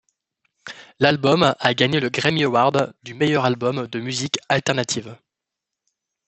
[0.97, 5.15] L'album a gagné le Grammy Award du meilleur album de musique alternative.